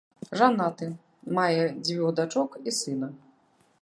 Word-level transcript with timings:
Жанаты, 0.39 0.87
мае 1.39 1.63
дзвюх 1.85 2.09
дачок 2.21 2.59
і 2.67 2.75
сына. 2.79 3.09